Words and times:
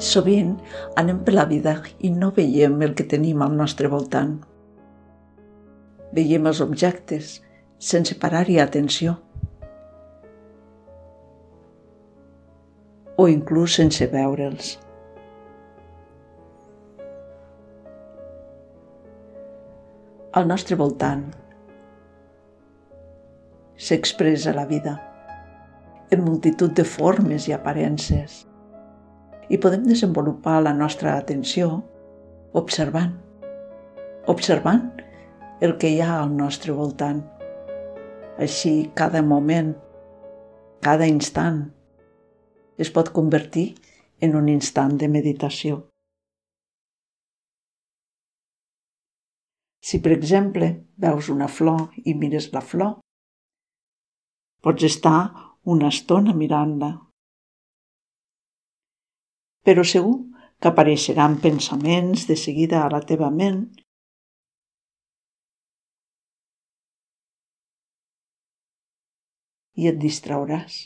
Sovint 0.00 0.54
anem 0.96 1.18
per 1.24 1.34
la 1.34 1.44
vida 1.44 1.74
i 2.00 2.08
no 2.10 2.30
veiem 2.32 2.78
el 2.86 2.94
que 2.96 3.04
tenim 3.04 3.42
al 3.44 3.52
nostre 3.56 3.88
voltant. 3.92 4.38
Veiem 6.16 6.48
els 6.48 6.62
objectes 6.64 7.34
sense 7.90 8.16
parar-hi 8.22 8.56
atenció. 8.62 9.18
O 13.20 13.28
inclús 13.28 13.76
sense 13.76 14.08
veure'ls. 14.08 14.72
Al 20.32 20.48
nostre 20.48 20.80
voltant 20.80 21.26
s'expressa 23.76 24.56
la 24.56 24.64
vida 24.64 24.96
en 26.10 26.24
multitud 26.24 26.72
de 26.72 26.88
formes 26.88 27.50
i 27.50 27.52
aparences 27.52 28.46
i 29.50 29.58
podem 29.58 29.82
desenvolupar 29.82 30.60
la 30.62 30.72
nostra 30.72 31.16
atenció 31.18 31.80
observant, 32.54 33.16
observant 34.30 34.84
el 35.60 35.74
que 35.76 35.90
hi 35.90 35.98
ha 36.00 36.20
al 36.20 36.30
nostre 36.36 36.72
voltant. 36.72 37.20
Així, 38.40 38.90
cada 38.96 39.20
moment, 39.26 39.74
cada 40.86 41.08
instant, 41.10 41.64
es 42.80 42.92
pot 42.94 43.10
convertir 43.12 43.66
en 44.22 44.38
un 44.38 44.48
instant 44.48 44.96
de 45.02 45.10
meditació. 45.10 45.82
Si, 49.82 49.98
per 49.98 50.14
exemple, 50.14 50.70
veus 51.02 51.28
una 51.34 51.50
flor 51.50 51.88
i 52.04 52.14
mires 52.14 52.52
la 52.54 52.62
flor, 52.62 52.98
pots 54.62 54.86
estar 54.86 55.20
una 55.74 55.88
estona 55.90 56.36
mirant-la 56.36 56.94
però 59.66 59.84
segur 59.84 60.16
que 60.60 60.68
apareixeran 60.70 61.38
pensaments 61.40 62.26
de 62.28 62.36
seguida 62.36 62.82
a 62.84 62.90
la 62.92 63.00
teva 63.10 63.30
ment 63.32 63.62
i 69.80 69.88
et 69.88 69.98
distrauràs. 70.00 70.76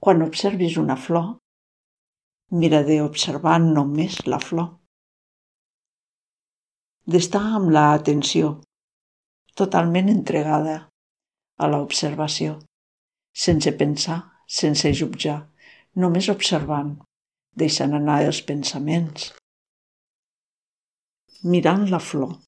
Quan 0.00 0.24
observis 0.24 0.78
una 0.80 0.96
flor, 0.96 1.34
mira 2.56 2.80
d'observar 2.86 3.58
només 3.64 4.22
la 4.26 4.40
flor. 4.40 4.70
D'estar 7.10 7.42
amb 7.58 7.72
la 7.74 7.90
atenció, 7.98 8.54
totalment 9.56 10.08
entregada 10.08 10.76
a 11.60 11.68
l'observació, 11.68 12.56
sense 13.44 13.72
pensar, 13.76 14.20
sense 14.46 14.92
jutjar, 14.96 15.49
només 15.96 16.28
observant, 16.30 16.94
deixant 17.56 17.94
anar 17.96 18.20
els 18.26 18.40
pensaments, 18.46 19.32
mirant 21.42 21.88
la 21.90 21.98
flor. 21.98 22.38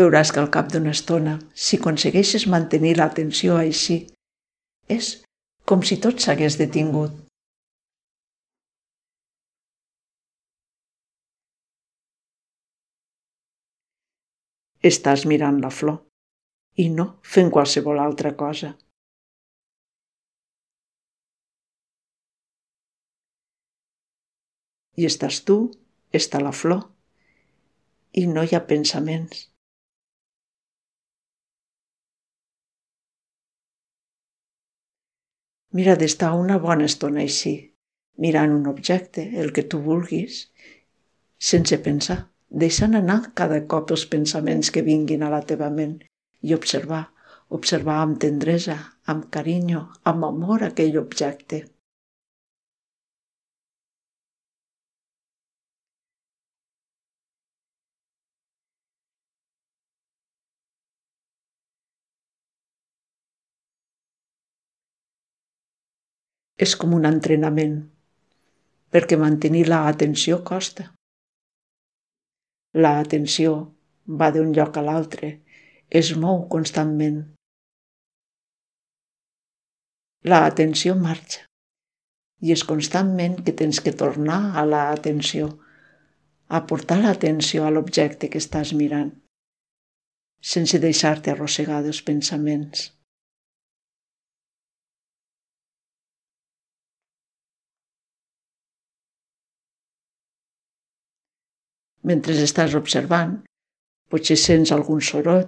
Veuràs 0.00 0.30
que 0.32 0.40
al 0.40 0.48
cap 0.54 0.70
d'una 0.72 0.94
estona, 0.96 1.38
si 1.52 1.76
aconsegueixes 1.76 2.46
mantenir 2.48 2.94
l'atenció 2.96 3.58
així, 3.60 4.06
és 4.88 5.18
com 5.66 5.82
si 5.84 5.98
tot 6.00 6.22
s'hagués 6.22 6.56
detingut 6.56 7.29
estàs 14.88 15.26
mirant 15.28 15.58
la 15.60 15.70
flor 15.70 15.98
i 16.80 16.88
no 16.88 17.04
fent 17.34 17.50
qualsevol 17.52 17.98
altra 18.00 18.32
cosa. 18.42 18.70
I 24.96 25.06
estàs 25.08 25.42
tu, 25.44 25.58
està 26.12 26.40
la 26.40 26.52
flor, 26.52 26.80
i 28.20 28.26
no 28.26 28.44
hi 28.44 28.56
ha 28.56 28.64
pensaments. 28.72 29.46
Mira 35.76 35.94
d'estar 35.94 36.32
una 36.34 36.58
bona 36.58 36.88
estona 36.90 37.22
així, 37.22 37.54
mirant 38.18 38.56
un 38.56 38.66
objecte, 38.72 39.28
el 39.44 39.52
que 39.52 39.62
tu 39.62 39.78
vulguis, 39.84 40.42
sense 41.52 41.78
pensar 41.84 42.18
deixant 42.50 42.96
anar 42.98 43.32
cada 43.40 43.60
cop 43.72 43.90
els 43.94 44.04
pensaments 44.12 44.70
que 44.74 44.82
vinguin 44.82 45.22
a 45.22 45.30
la 45.30 45.42
teva 45.46 45.70
ment 45.70 45.98
i 46.42 46.54
observar, 46.54 47.02
observar 47.48 47.98
amb 48.02 48.18
tendresa, 48.24 48.78
amb 49.06 49.28
carinyo, 49.30 49.86
amb 50.04 50.24
amor 50.26 50.64
aquell 50.66 50.98
objecte. 50.98 51.64
És 66.60 66.74
com 66.76 66.92
un 66.92 67.06
entrenament, 67.08 67.76
perquè 68.92 69.16
mantenir 69.16 69.68
la 69.68 69.86
atenció 69.88 70.42
costa. 70.44 70.90
L'atenció 72.74 73.52
va 74.06 74.30
d'un 74.30 74.52
lloc 74.54 74.76
a 74.78 74.82
l'altre, 74.86 75.30
es 75.90 76.12
mou 76.14 76.44
constantment. 76.52 77.16
L'atenció 80.30 80.94
marxa 80.94 81.48
i 82.40 82.52
és 82.54 82.62
constantment 82.68 83.40
que 83.42 83.56
tens 83.58 83.80
que 83.82 83.92
tornar 84.02 84.38
a 84.54 84.64
l'atenció, 84.64 85.48
a 86.46 86.62
portar 86.70 87.00
l'atenció 87.00 87.66
a 87.66 87.72
l'objecte 87.74 88.30
que 88.30 88.38
estàs 88.38 88.72
mirant, 88.78 89.10
sense 90.40 90.78
deixar-te 90.78 91.34
arrossegar 91.34 91.82
dels 91.82 92.00
pensaments. 92.06 92.86
Mentre 102.10 102.34
estàs 102.42 102.76
observant. 102.78 103.38
Potser 104.10 104.36
sents 104.42 104.72
algun 104.74 105.02
soroll, 105.06 105.46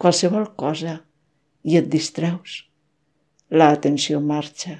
qualsevol 0.00 0.48
cosa, 0.56 1.02
i 1.62 1.76
et 1.78 1.90
distreus. 1.92 2.62
L'atenció 3.52 4.20
marxa 4.24 4.78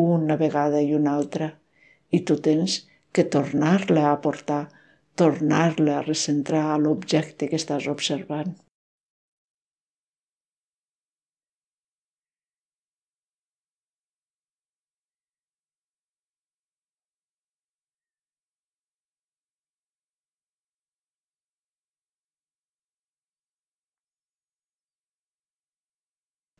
una 0.00 0.38
vegada 0.40 0.80
i 0.82 0.94
una 0.96 1.12
altra 1.14 1.50
i 2.10 2.22
tu 2.26 2.38
tens 2.46 2.80
que 3.14 3.26
tornar-la 3.36 4.08
a 4.10 4.16
portar, 4.24 4.64
tornar-la 5.14 5.98
a 5.98 6.06
recentrar 6.06 6.64
a 6.72 6.78
l'objecte 6.80 7.46
que 7.50 7.60
estàs 7.60 7.86
observant. 7.92 8.54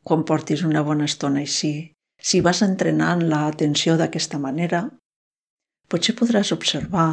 Quan 0.05 0.25
portis 0.29 0.63
una 0.69 0.83
bona 0.85 1.07
estona 1.09 1.41
així, 1.41 1.73
si 2.21 2.41
vas 2.45 2.61
entrenant 2.67 3.25
l'atenció 3.29 3.97
d'aquesta 4.01 4.39
manera, 4.41 4.83
potser 5.89 6.15
podràs 6.19 6.53
observar 6.57 7.09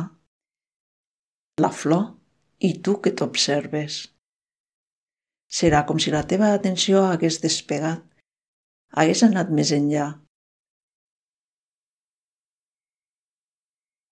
la 1.63 1.71
flor 1.71 2.03
i 2.59 2.73
tu 2.83 2.97
que 3.03 3.13
t'observes. 3.15 4.01
Serà 5.51 5.83
com 5.87 5.99
si 5.99 6.11
la 6.11 6.23
teva 6.27 6.51
atenció 6.55 7.03
hagués 7.07 7.39
despegat, 7.43 8.03
hagués 8.95 9.23
anat 9.27 9.51
més 9.51 9.71
enllà. 9.75 10.07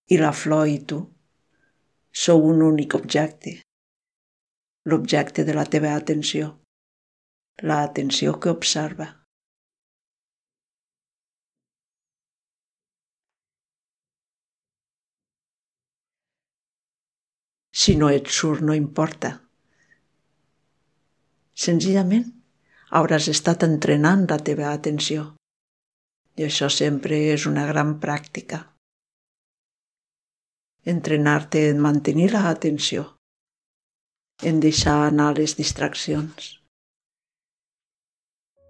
I 0.09 0.17
la 0.19 0.31
flor 0.33 0.67
i 0.67 0.79
tu 0.89 0.99
sou 2.11 2.47
un 2.49 2.63
únic 2.65 2.95
objecte, 2.97 3.59
l'objecte 4.89 5.45
de 5.45 5.55
la 5.55 5.67
teva 5.69 5.93
atenció 5.95 6.58
la 7.61 7.83
atenció 7.83 8.39
que 8.39 8.49
observa. 8.49 9.15
Si 17.71 17.95
no 17.95 18.09
et 18.09 18.27
surt, 18.27 18.61
no 18.61 18.75
importa. 18.75 19.35
Senzillament, 21.53 22.25
hauràs 22.91 23.29
estat 23.31 23.63
entrenant 23.67 24.25
la 24.31 24.39
teva 24.39 24.73
atenció. 24.73 25.29
I 26.35 26.47
això 26.47 26.67
sempre 26.71 27.21
és 27.35 27.45
una 27.45 27.65
gran 27.67 27.99
pràctica. 27.99 28.65
entrenar-te 30.89 31.69
en 31.69 31.79
mantenir 31.79 32.31
l'atenció, 32.33 33.03
en 34.41 34.59
deixar 34.59 34.95
anar 35.07 35.35
les 35.37 35.55
distraccions, 35.59 36.58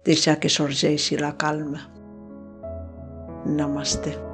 deixar 0.04 0.38
que 0.40 0.48
sorgeixi 0.48 1.16
la 1.16 1.36
calma. 1.36 1.86
Namaste. 3.46 4.29